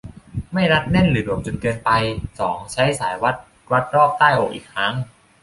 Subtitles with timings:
[0.53, 1.91] ไม่รัดแน่นหรือหลวมจนเกินไป
[2.39, 3.35] สอง ใช้สายวัด
[3.71, 4.93] วัดรอบใต้อกอีกครั้ง